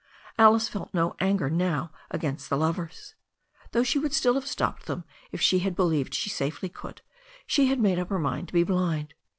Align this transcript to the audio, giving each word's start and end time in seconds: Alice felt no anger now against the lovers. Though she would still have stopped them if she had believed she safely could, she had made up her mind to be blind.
Alice 0.39 0.67
felt 0.67 0.95
no 0.95 1.15
anger 1.19 1.47
now 1.47 1.91
against 2.09 2.49
the 2.49 2.57
lovers. 2.57 3.13
Though 3.71 3.83
she 3.83 3.99
would 3.99 4.15
still 4.15 4.33
have 4.33 4.47
stopped 4.47 4.87
them 4.87 5.03
if 5.31 5.39
she 5.41 5.59
had 5.59 5.75
believed 5.75 6.15
she 6.15 6.27
safely 6.31 6.69
could, 6.69 7.03
she 7.45 7.67
had 7.67 7.79
made 7.79 7.99
up 7.99 8.09
her 8.09 8.17
mind 8.17 8.47
to 8.47 8.53
be 8.55 8.63
blind. 8.63 9.13